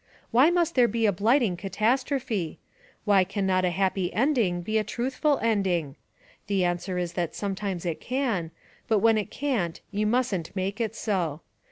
Why 0.31 0.49
must 0.49 0.73
there 0.73 0.87
be 0.87 1.05
a 1.05 1.11
blighting 1.11 1.55
catastrophe? 1.55 2.57
Why 3.05 3.23
cannot 3.23 3.65
a 3.65 3.69
happy 3.69 4.11
ending 4.13 4.63
be 4.63 4.79
a 4.79 4.83
truthful 4.83 5.37
ending? 5.43 5.95
The 6.47 6.63
answer 6.65 6.97
is 6.97 7.13
that 7.13 7.35
sometimes 7.35 7.85
it 7.85 8.01
can, 8.01 8.49
but 8.87 8.97
when 8.97 9.19
it 9.19 9.29
can't 9.29 9.79
you 9.91 10.07
mustn't 10.07 10.55
make 10.55 10.81
it 10.81 10.95
so. 10.95 11.41